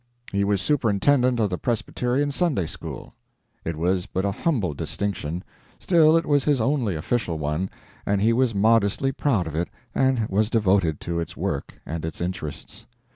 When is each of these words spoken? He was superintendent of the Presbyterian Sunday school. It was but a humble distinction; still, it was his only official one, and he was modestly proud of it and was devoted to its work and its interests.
He 0.31 0.43
was 0.43 0.63
superintendent 0.63 1.39
of 1.39 1.51
the 1.51 1.59
Presbyterian 1.59 2.31
Sunday 2.31 2.65
school. 2.65 3.13
It 3.63 3.75
was 3.75 4.07
but 4.07 4.25
a 4.25 4.31
humble 4.31 4.73
distinction; 4.73 5.43
still, 5.77 6.17
it 6.17 6.25
was 6.25 6.43
his 6.43 6.59
only 6.59 6.95
official 6.95 7.37
one, 7.37 7.69
and 8.03 8.19
he 8.19 8.33
was 8.33 8.55
modestly 8.55 9.11
proud 9.11 9.45
of 9.45 9.53
it 9.53 9.69
and 9.93 10.25
was 10.27 10.49
devoted 10.49 10.99
to 11.01 11.19
its 11.19 11.37
work 11.37 11.75
and 11.85 12.03
its 12.03 12.19
interests. 12.19 12.87